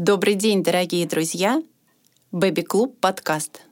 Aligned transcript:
Добрый 0.00 0.36
день, 0.36 0.62
дорогие 0.62 1.08
друзья! 1.08 1.60
Бэби-клуб 2.30 3.00
подкаст. 3.00 3.62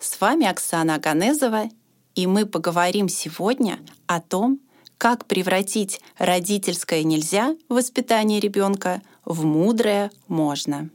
С 0.00 0.20
вами 0.20 0.44
Оксана 0.44 0.96
Аганезова, 0.96 1.68
и 2.16 2.26
мы 2.26 2.44
поговорим 2.44 3.08
сегодня 3.08 3.78
о 4.08 4.20
том, 4.20 4.58
как 4.98 5.26
превратить 5.26 6.00
родительское 6.18 7.04
нельзя 7.04 7.54
воспитание 7.68 8.40
ребенка 8.40 9.00
в 9.24 9.44
мудрое 9.44 10.10
можно. 10.26 10.90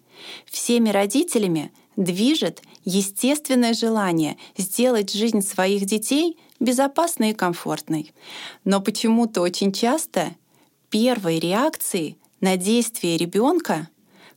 Всеми 0.46 0.90
родителями 0.90 1.72
движет 1.96 2.62
естественное 2.84 3.74
желание 3.74 4.36
сделать 4.58 5.14
жизнь 5.14 5.42
своих 5.42 5.86
детей 5.86 6.38
безопасной 6.60 7.30
и 7.30 7.34
комфортной. 7.34 8.14
Но 8.66 8.82
почему-то 8.82 9.40
очень 9.40 9.72
часто 9.72 10.36
первой 10.90 11.40
реакцией 11.40 12.18
на 12.42 12.58
действие 12.58 13.16
ребенка 13.16 13.88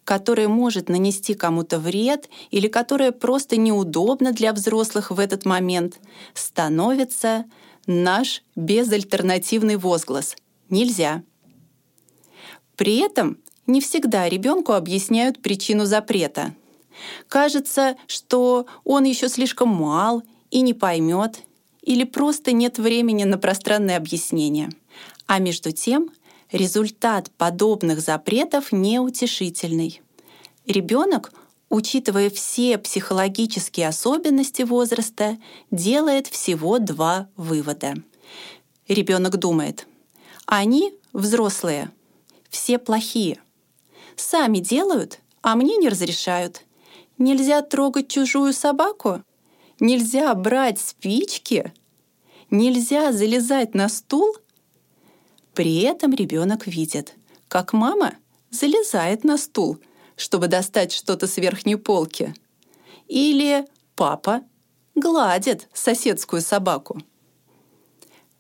которое 0.04 0.48
может 0.48 0.88
нанести 0.88 1.34
кому-то 1.34 1.78
вред 1.78 2.28
или 2.50 2.68
которое 2.68 3.10
просто 3.10 3.56
неудобно 3.56 4.32
для 4.32 4.52
взрослых 4.52 5.10
в 5.10 5.18
этот 5.18 5.44
момент, 5.44 5.98
становится 6.34 7.44
наш 7.86 8.42
безальтернативный 8.54 9.76
возглас 9.76 10.36
«нельзя». 10.68 11.22
При 12.76 12.98
этом 12.98 13.38
не 13.66 13.80
всегда 13.80 14.28
ребенку 14.28 14.72
объясняют 14.72 15.40
причину 15.40 15.84
запрета. 15.86 16.54
Кажется, 17.28 17.96
что 18.06 18.66
он 18.84 19.04
еще 19.04 19.28
слишком 19.28 19.68
мал 19.68 20.22
и 20.50 20.60
не 20.60 20.74
поймет, 20.74 21.42
или 21.82 22.04
просто 22.04 22.52
нет 22.52 22.78
времени 22.78 23.24
на 23.24 23.38
пространное 23.38 23.96
объяснение. 23.96 24.70
А 25.26 25.38
между 25.38 25.72
тем 25.72 26.10
результат 26.54 27.32
подобных 27.32 28.00
запретов 28.00 28.70
неутешительный. 28.70 30.00
Ребенок, 30.66 31.32
учитывая 31.68 32.30
все 32.30 32.78
психологические 32.78 33.88
особенности 33.88 34.62
возраста, 34.62 35.36
делает 35.72 36.28
всего 36.28 36.78
два 36.78 37.28
вывода. 37.36 37.94
Ребенок 38.86 39.36
думает, 39.36 39.88
они, 40.46 40.94
взрослые, 41.12 41.90
все 42.48 42.78
плохие. 42.78 43.40
Сами 44.14 44.58
делают, 44.58 45.18
а 45.42 45.56
мне 45.56 45.76
не 45.76 45.88
разрешают. 45.88 46.62
Нельзя 47.18 47.62
трогать 47.62 48.08
чужую 48.08 48.52
собаку? 48.52 49.22
Нельзя 49.80 50.32
брать 50.34 50.78
спички? 50.78 51.72
Нельзя 52.50 53.10
залезать 53.10 53.74
на 53.74 53.88
стул? 53.88 54.36
При 55.54 55.82
этом 55.82 56.12
ребенок 56.12 56.66
видит, 56.66 57.14
как 57.48 57.72
мама 57.72 58.16
залезает 58.50 59.22
на 59.22 59.38
стул, 59.38 59.78
чтобы 60.16 60.48
достать 60.48 60.92
что-то 60.92 61.26
с 61.26 61.36
верхней 61.36 61.76
полки. 61.76 62.34
Или 63.06 63.64
папа 63.94 64.42
гладит 64.96 65.68
соседскую 65.72 66.42
собаку. 66.42 67.00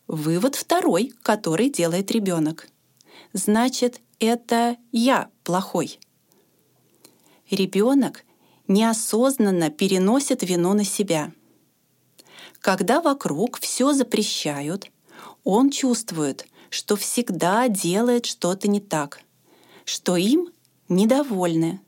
Вывод 0.08 0.56
второй, 0.56 1.12
который 1.22 1.70
делает 1.70 2.10
ребенок. 2.10 2.68
Значит, 3.32 4.00
это 4.18 4.76
я 4.90 5.30
плохой. 5.44 5.98
Ребенок 7.50 8.24
неосознанно 8.66 9.70
переносит 9.70 10.42
вину 10.42 10.72
на 10.74 10.84
себя. 10.84 11.32
Когда 12.60 13.00
вокруг 13.00 13.58
все 13.60 13.92
запрещают, 13.92 14.90
он 15.44 15.70
чувствует, 15.70 16.46
что 16.74 16.96
всегда 16.96 17.68
делает 17.68 18.26
что-то 18.26 18.66
не 18.66 18.80
так, 18.80 19.20
что 19.84 20.16
им 20.16 20.48
недовольны, 20.88 21.80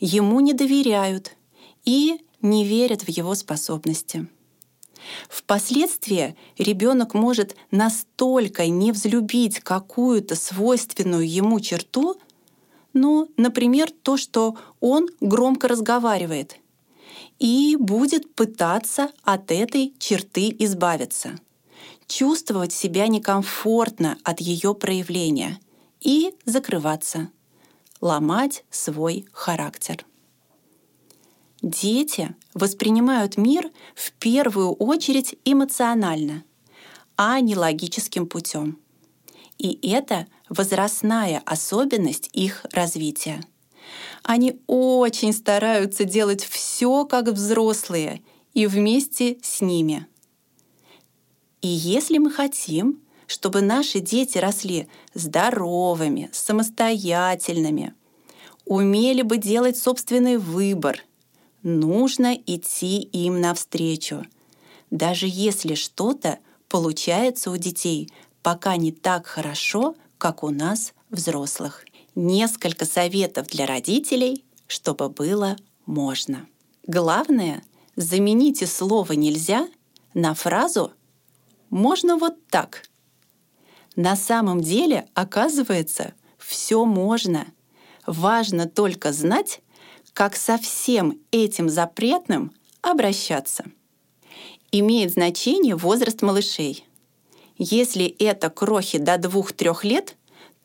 ему 0.00 0.40
не 0.40 0.52
доверяют 0.52 1.34
и 1.86 2.20
не 2.42 2.66
верят 2.66 3.04
в 3.04 3.08
его 3.08 3.34
способности. 3.34 4.28
Впоследствии 5.30 6.36
ребенок 6.58 7.14
может 7.14 7.56
настолько 7.70 8.66
не 8.66 8.92
взлюбить 8.92 9.60
какую-то 9.60 10.36
свойственную 10.36 11.26
ему 11.26 11.58
черту, 11.60 12.20
ну, 12.92 13.30
например, 13.38 13.90
то, 13.90 14.18
что 14.18 14.58
он 14.80 15.08
громко 15.20 15.68
разговаривает, 15.68 16.58
и 17.38 17.76
будет 17.80 18.34
пытаться 18.34 19.10
от 19.22 19.50
этой 19.50 19.94
черты 19.98 20.54
избавиться— 20.58 21.40
чувствовать 22.12 22.72
себя 22.74 23.08
некомфортно 23.08 24.18
от 24.22 24.40
ее 24.40 24.74
проявления 24.74 25.58
и 26.00 26.34
закрываться, 26.44 27.30
ломать 28.02 28.64
свой 28.70 29.24
характер. 29.32 30.04
Дети 31.62 32.34
воспринимают 32.52 33.38
мир 33.38 33.70
в 33.94 34.12
первую 34.12 34.72
очередь 34.72 35.36
эмоционально, 35.46 36.44
а 37.16 37.40
не 37.40 37.56
логическим 37.56 38.26
путем. 38.26 38.78
И 39.56 39.78
это 39.88 40.26
возрастная 40.50 41.40
особенность 41.46 42.28
их 42.34 42.66
развития. 42.72 43.40
Они 44.22 44.60
очень 44.66 45.32
стараются 45.32 46.04
делать 46.04 46.44
все 46.44 47.06
как 47.06 47.28
взрослые 47.28 48.22
и 48.52 48.66
вместе 48.66 49.38
с 49.42 49.62
ними— 49.62 50.06
и 51.62 51.68
если 51.68 52.18
мы 52.18 52.30
хотим, 52.30 53.00
чтобы 53.26 53.62
наши 53.62 54.00
дети 54.00 54.36
росли 54.38 54.88
здоровыми, 55.14 56.28
самостоятельными, 56.32 57.94
умели 58.64 59.22
бы 59.22 59.38
делать 59.38 59.78
собственный 59.78 60.36
выбор, 60.36 61.02
нужно 61.62 62.34
идти 62.34 62.98
им 63.00 63.40
навстречу, 63.40 64.26
даже 64.90 65.26
если 65.28 65.74
что-то 65.74 66.40
получается 66.68 67.50
у 67.50 67.56
детей 67.56 68.10
пока 68.42 68.76
не 68.76 68.90
так 68.90 69.26
хорошо, 69.26 69.94
как 70.18 70.42
у 70.42 70.50
нас, 70.50 70.94
взрослых. 71.10 71.84
Несколько 72.14 72.84
советов 72.84 73.46
для 73.46 73.66
родителей, 73.66 74.44
чтобы 74.66 75.08
было 75.08 75.56
можно. 75.86 76.46
Главное, 76.86 77.62
замените 77.94 78.66
слово 78.66 79.12
«нельзя» 79.12 79.68
на 80.12 80.34
фразу 80.34 80.92
можно 81.72 82.18
вот 82.18 82.46
так. 82.48 82.82
На 83.96 84.14
самом 84.14 84.60
деле, 84.60 85.08
оказывается, 85.14 86.12
все 86.38 86.84
можно. 86.84 87.46
Важно 88.06 88.68
только 88.68 89.10
знать, 89.12 89.62
как 90.12 90.36
со 90.36 90.58
всем 90.58 91.18
этим 91.30 91.70
запретным 91.70 92.52
обращаться. 92.82 93.64
Имеет 94.70 95.12
значение 95.12 95.74
возраст 95.74 96.20
малышей. 96.20 96.84
Если 97.56 98.04
это 98.04 98.50
крохи 98.50 98.98
до 98.98 99.14
2-3 99.14 99.76
лет, 99.84 100.16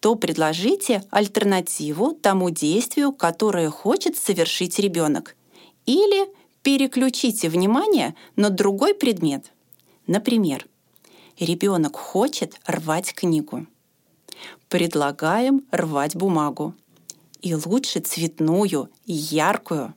то 0.02 0.16
предложите 0.16 1.04
альтернативу 1.10 2.14
тому 2.14 2.50
действию, 2.50 3.14
которое 3.14 3.70
хочет 3.70 4.18
совершить 4.18 4.78
ребенок. 4.78 5.38
Или 5.86 6.28
переключите 6.64 7.48
внимание 7.48 8.14
на 8.36 8.50
другой 8.50 8.94
предмет. 8.94 9.54
Например, 10.06 10.68
ребенок 11.40 11.96
хочет 11.96 12.60
рвать 12.66 13.14
книгу. 13.14 13.68
Предлагаем 14.70 15.66
рвать 15.72 16.16
бумагу. 16.16 16.74
И 17.42 17.54
лучше 17.54 18.00
цветную, 18.00 18.90
яркую. 19.06 19.94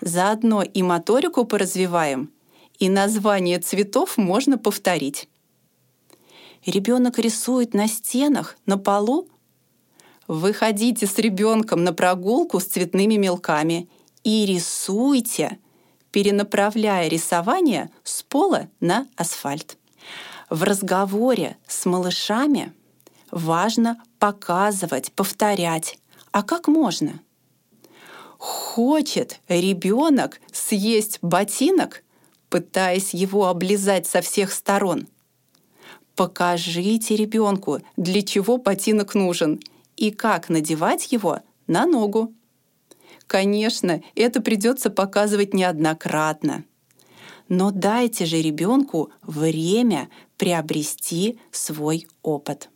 Заодно 0.00 0.62
и 0.62 0.82
моторику 0.82 1.46
поразвиваем, 1.46 2.30
и 2.78 2.90
название 2.90 3.58
цветов 3.58 4.18
можно 4.18 4.58
повторить. 4.58 5.28
Ребенок 6.66 7.18
рисует 7.18 7.72
на 7.72 7.88
стенах, 7.88 8.58
на 8.66 8.76
полу. 8.76 9.28
Выходите 10.28 11.06
с 11.06 11.16
ребенком 11.18 11.82
на 11.82 11.94
прогулку 11.94 12.60
с 12.60 12.64
цветными 12.64 13.14
мелками 13.14 13.88
и 14.22 14.44
рисуйте, 14.44 15.58
перенаправляя 16.10 17.08
рисование 17.08 17.90
с 18.04 18.22
пола 18.22 18.68
на 18.80 19.06
асфальт 19.16 19.78
в 20.50 20.62
разговоре 20.62 21.56
с 21.66 21.86
малышами 21.86 22.72
важно 23.30 24.02
показывать, 24.18 25.12
повторять. 25.12 25.98
А 26.30 26.42
как 26.42 26.68
можно? 26.68 27.20
Хочет 28.38 29.40
ребенок 29.48 30.40
съесть 30.52 31.18
ботинок, 31.22 32.04
пытаясь 32.48 33.14
его 33.14 33.46
облизать 33.46 34.06
со 34.06 34.20
всех 34.20 34.52
сторон. 34.52 35.08
Покажите 36.14 37.16
ребенку, 37.16 37.80
для 37.96 38.22
чего 38.22 38.56
ботинок 38.56 39.14
нужен 39.14 39.60
и 39.96 40.10
как 40.10 40.48
надевать 40.48 41.10
его 41.12 41.40
на 41.66 41.86
ногу. 41.86 42.32
Конечно, 43.26 44.02
это 44.14 44.40
придется 44.40 44.90
показывать 44.90 45.52
неоднократно. 45.52 46.64
Но 47.48 47.70
дайте 47.70 48.24
же 48.24 48.40
ребенку 48.40 49.10
время 49.22 50.08
приобрести 50.36 51.38
свой 51.50 52.06
опыт. 52.22 52.70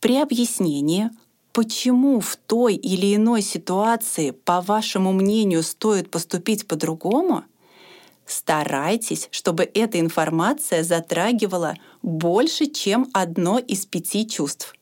При 0.00 0.16
объяснении 0.16 1.10
почему 1.54 2.18
в 2.18 2.36
той 2.36 2.74
или 2.74 3.14
иной 3.14 3.40
ситуации, 3.40 4.32
по 4.32 4.60
вашему 4.60 5.12
мнению, 5.12 5.62
стоит 5.62 6.10
поступить 6.10 6.66
по-другому, 6.66 7.44
старайтесь, 8.26 9.28
чтобы 9.30 9.70
эта 9.72 10.00
информация 10.00 10.82
затрагивала 10.82 11.76
больше, 12.02 12.66
чем 12.66 13.08
одно 13.14 13.58
из 13.58 13.86
пяти 13.86 14.26
чувств. 14.26 14.74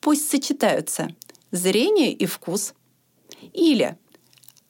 Пусть 0.00 0.30
сочетаются 0.30 1.08
зрение 1.50 2.12
и 2.12 2.26
вкус, 2.26 2.74
или 3.52 3.98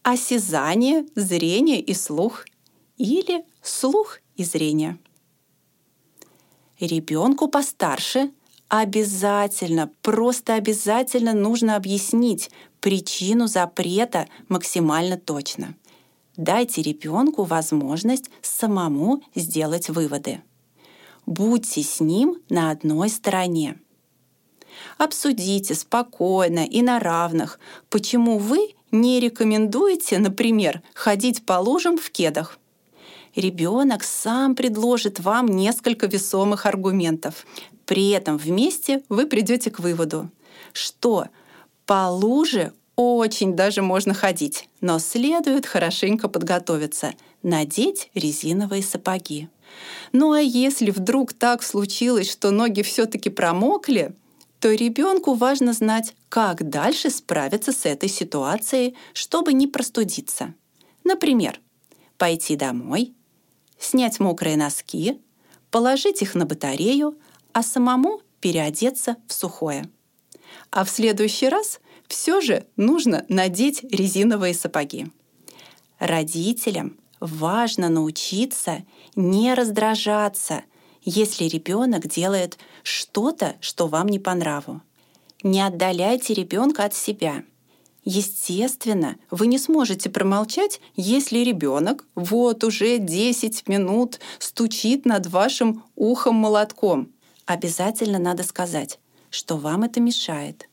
осязание, 0.02 1.04
зрение 1.14 1.80
и 1.80 1.92
слух, 1.92 2.46
или 2.98 3.44
слух 3.62 4.20
и 4.36 4.44
зрение. 4.44 4.98
Ребенку 6.78 7.48
постарше 7.48 8.30
обязательно, 8.68 9.90
просто 10.02 10.54
обязательно 10.54 11.32
нужно 11.32 11.76
объяснить 11.76 12.50
причину 12.80 13.46
запрета 13.46 14.28
максимально 14.48 15.16
точно. 15.16 15.74
Дайте 16.36 16.82
ребенку 16.82 17.42
возможность 17.42 18.30
самому 18.42 19.22
сделать 19.34 19.88
выводы. 19.88 20.42
Будьте 21.26 21.82
с 21.82 22.00
ним 22.00 22.38
на 22.48 22.70
одной 22.70 23.08
стороне. 23.08 23.80
Обсудите 24.98 25.74
спокойно 25.74 26.64
и 26.64 26.80
на 26.82 27.00
равных, 27.00 27.58
почему 27.90 28.38
вы 28.38 28.74
не 28.92 29.18
рекомендуете, 29.18 30.18
например, 30.18 30.82
ходить 30.94 31.44
по 31.44 31.54
лужам 31.54 31.98
в 31.98 32.10
кедах. 32.10 32.58
Ребенок 33.38 34.02
сам 34.02 34.56
предложит 34.56 35.20
вам 35.20 35.46
несколько 35.46 36.08
весомых 36.08 36.66
аргументов. 36.66 37.46
При 37.86 38.08
этом 38.08 38.36
вместе 38.36 39.04
вы 39.08 39.28
придете 39.28 39.70
к 39.70 39.78
выводу, 39.78 40.28
что 40.72 41.26
по 41.86 42.10
луже 42.10 42.72
очень 42.96 43.54
даже 43.54 43.80
можно 43.80 44.12
ходить, 44.12 44.68
но 44.80 44.98
следует 44.98 45.66
хорошенько 45.66 46.28
подготовиться, 46.28 47.14
надеть 47.44 48.10
резиновые 48.12 48.82
сапоги. 48.82 49.48
Ну 50.10 50.32
а 50.32 50.40
если 50.40 50.90
вдруг 50.90 51.32
так 51.32 51.62
случилось, 51.62 52.28
что 52.28 52.50
ноги 52.50 52.82
все-таки 52.82 53.30
промокли, 53.30 54.16
то 54.58 54.72
ребенку 54.72 55.34
важно 55.34 55.74
знать, 55.74 56.16
как 56.28 56.68
дальше 56.68 57.08
справиться 57.08 57.70
с 57.70 57.86
этой 57.86 58.08
ситуацией, 58.08 58.96
чтобы 59.12 59.52
не 59.52 59.68
простудиться. 59.68 60.54
Например, 61.04 61.60
пойти 62.16 62.56
домой, 62.56 63.14
снять 63.78 64.20
мокрые 64.20 64.56
носки, 64.56 65.20
положить 65.70 66.22
их 66.22 66.34
на 66.34 66.46
батарею, 66.46 67.18
а 67.52 67.62
самому 67.62 68.20
переодеться 68.40 69.16
в 69.26 69.32
сухое. 69.32 69.88
А 70.70 70.84
в 70.84 70.90
следующий 70.90 71.48
раз 71.48 71.80
все 72.06 72.40
же 72.40 72.66
нужно 72.76 73.24
надеть 73.28 73.84
резиновые 73.84 74.54
сапоги. 74.54 75.06
Родителям 75.98 76.98
важно 77.20 77.88
научиться 77.88 78.84
не 79.16 79.54
раздражаться, 79.54 80.62
если 81.02 81.44
ребенок 81.44 82.06
делает 82.06 82.58
что-то, 82.82 83.56
что 83.60 83.86
вам 83.86 84.08
не 84.08 84.18
по 84.18 84.34
нраву. 84.34 84.80
Не 85.42 85.60
отдаляйте 85.60 86.34
ребенка 86.34 86.84
от 86.84 86.94
себя. 86.94 87.44
Естественно, 88.04 89.16
вы 89.30 89.46
не 89.46 89.58
сможете 89.58 90.08
промолчать, 90.08 90.80
если 90.96 91.40
ребенок 91.40 92.06
вот 92.14 92.64
уже 92.64 92.98
10 92.98 93.68
минут 93.68 94.20
стучит 94.38 95.04
над 95.04 95.26
вашим 95.26 95.84
ухом 95.94 96.36
молотком– 96.36 97.12
обязательно 97.48 98.18
надо 98.18 98.42
сказать, 98.42 99.00
что 99.30 99.56
вам 99.56 99.82
это 99.82 100.00
мешает. 100.00 100.68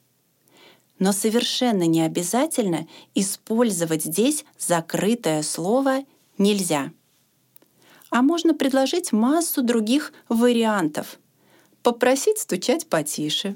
Но 0.99 1.13
совершенно 1.13 1.83
не 1.83 2.01
обязательно 2.01 2.85
использовать 3.15 4.03
здесь 4.03 4.43
закрытое 4.59 5.41
слово 5.41 6.03
«нельзя». 6.37 6.91
А 8.09 8.21
можно 8.21 8.53
предложить 8.53 9.13
массу 9.13 9.63
других 9.63 10.13
вариантов. 10.27 11.17
Попросить 11.81 12.39
стучать 12.39 12.87
потише, 12.87 13.55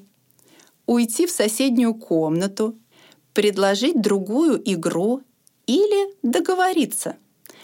уйти 0.85 1.27
в 1.27 1.31
соседнюю 1.31 1.95
комнату, 1.95 2.77
предложить 3.33 4.01
другую 4.01 4.61
игру 4.71 5.21
или 5.65 6.13
договориться, 6.23 7.17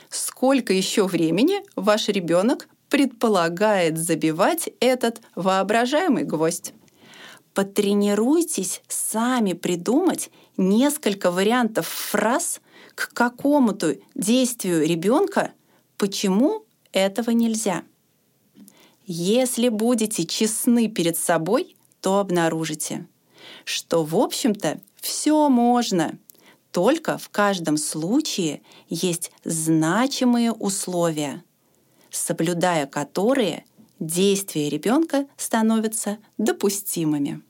сколько 0.10 0.74
еще 0.74 1.06
времени 1.08 1.64
ваш 1.76 2.08
ребенок 2.08 2.68
предполагает 2.90 3.98
забивать 3.98 4.70
этот 4.80 5.22
воображаемый 5.36 6.24
гвоздь. 6.24 6.74
Потренируйтесь 7.54 8.82
сами 8.88 9.54
придумать 9.54 10.30
несколько 10.58 11.32
вариантов 11.32 11.88
фраз 11.88 12.62
к 12.96 13.14
какому-то 13.14 13.98
действию 14.14 14.86
ребенка, 14.86 15.52
почему 15.98 16.66
этого 16.92 17.32
нельзя. 17.32 17.84
Если 19.06 19.70
будете 19.70 20.26
честны 20.26 20.88
перед 20.88 21.18
собой, 21.18 21.76
то 22.02 22.20
обнаружите, 22.20 23.08
что, 23.64 24.04
в 24.04 24.16
общем-то, 24.16 24.80
все 25.06 25.50
можно, 25.50 26.18
только 26.72 27.18
в 27.18 27.30
каждом 27.30 27.78
случае 27.78 28.62
есть 28.90 29.32
значимые 29.44 30.52
условия– 30.52 31.44
соблюдая 32.16 32.88
которые 32.88 33.66
действия 34.00 34.70
ребенка 34.70 35.28
становятся 35.38 36.18
допустимыми. 36.38 37.42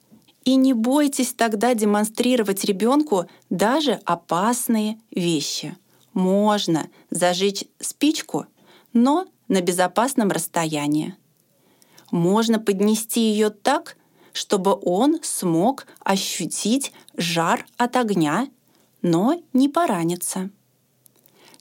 И 0.44 0.56
не 0.56 0.74
бойтесь 0.74 1.34
тогда 1.34 1.74
демонстрировать 1.74 2.64
ребенку 2.66 3.26
даже 3.50 3.94
опасные 4.06 5.00
вещи. 5.10 5.76
Можно 6.14 6.88
зажечь 7.10 7.66
спичку, 7.80 8.46
но 8.94 9.26
на 9.48 9.62
безопасном 9.62 10.30
расстоянии. 10.30 11.16
Можно 12.12 12.60
поднести 12.60 13.22
ее 13.22 13.50
так, 13.50 13.98
чтобы 14.36 14.78
он 14.82 15.20
смог 15.24 15.88
ощутить 16.02 16.92
жар 17.16 17.66
от 17.78 17.96
огня, 17.96 18.50
но 19.02 19.42
не 19.54 19.70
пораниться. 19.70 20.50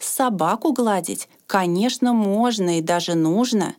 Собаку 0.00 0.72
гладить, 0.72 1.28
конечно, 1.46 2.12
можно 2.12 2.78
и 2.78 2.82
даже 2.82 3.14
нужно. 3.14 3.76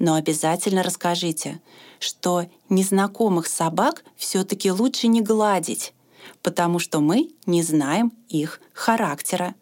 Но 0.00 0.14
обязательно 0.14 0.82
расскажите, 0.82 1.60
что 2.00 2.46
незнакомых 2.68 3.46
собак 3.46 4.04
все-таки 4.16 4.72
лучше 4.72 5.06
не 5.06 5.20
гладить, 5.20 5.94
потому 6.42 6.80
что 6.80 6.98
мы 6.98 7.30
не 7.46 7.62
знаем 7.62 8.12
их 8.28 8.60
характера. 8.72 9.54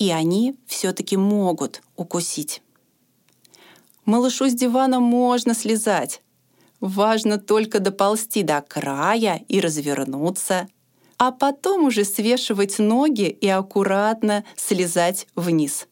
И 0.00 0.10
они 0.10 0.56
все-таки 0.66 1.16
могут 1.16 1.82
укусить. 1.94 2.62
Малышу 4.04 4.48
с 4.48 4.54
дивана 4.54 4.98
можно 4.98 5.54
слезать. 5.54 6.20
Важно 6.80 7.38
только 7.38 7.78
доползти 7.80 8.42
до 8.42 8.60
края 8.62 9.42
и 9.48 9.60
развернуться— 9.60 10.68
а 11.20 11.32
потом 11.32 11.84
уже 11.84 12.06
свешивать 12.06 12.78
ноги 12.78 13.28
и 13.28 13.46
аккуратно 13.46 14.42
слезать 14.56 15.26
вниз. 15.36 15.86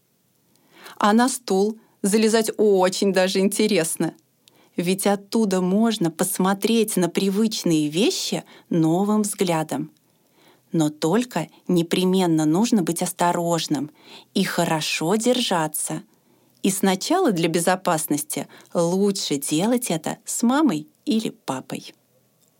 А 0.97 1.13
на 1.13 1.29
стул 1.29 1.79
залезать 2.01 2.51
очень 2.57 3.13
даже 3.13 3.41
интересно. 3.41 4.15
Ведь 4.75 5.07
оттуда 5.07 5.61
можно 5.61 6.11
посмотреть 6.11 6.97
на 6.97 7.11
привычные 7.11 7.89
вещи 7.89 8.43
новым 8.71 9.21
взглядом. 9.21 9.91
Но 10.73 10.89
только 10.89 11.49
непременно 11.67 12.47
нужно 12.47 12.83
быть 12.83 13.03
осторожным 13.03 13.91
и 14.33 14.45
хорошо 14.45 15.17
держаться. 15.17 16.05
И 16.63 16.71
сначала 16.71 17.33
для 17.33 17.49
безопасности 17.49 18.49
лучше 18.75 19.37
делать 19.37 19.91
это 19.91 20.19
с 20.25 20.43
мамой 20.43 20.89
или 21.05 21.31
папой 21.31 21.95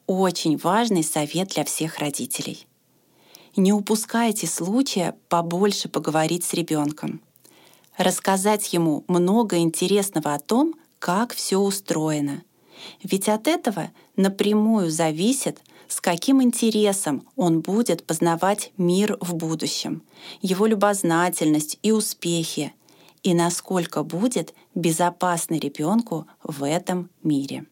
очень 0.09 0.57
важный 0.57 1.05
совет 1.05 1.49
для 1.49 1.65
всех 1.65 1.99
родителей. 1.99 2.67
Не 3.57 3.73
упускайте 3.73 4.47
случая 4.47 5.15
побольше 5.29 5.89
поговорить 5.89 6.45
с 6.45 6.55
ребенком, 6.55 7.21
рассказать 7.99 8.73
ему 8.73 9.05
много 9.07 9.59
интересного 9.59 10.35
о 10.35 10.39
том, 10.39 10.75
как 10.99 11.35
все 11.35 11.59
устроено. 11.59 12.43
Ведь 13.03 13.29
от 13.29 13.47
этого 13.47 13.91
напрямую 14.17 14.91
зависит, 14.91 15.61
с 15.89 16.01
каким 16.01 16.43
интересом 16.43 17.27
он 17.37 17.61
будет 17.61 18.07
познавать 18.07 18.73
мир 18.79 19.19
в 19.21 19.35
будущем, 19.35 20.03
его 20.41 20.65
любознательность 20.65 21.79
и 21.83 21.93
успехи, 21.93 22.73
и 23.23 23.35
насколько 23.35 24.03
будет 24.03 24.55
безопасно 24.75 25.55
ребенку 25.55 26.27
в 26.43 26.65
этом 26.65 27.11
мире. 27.23 27.67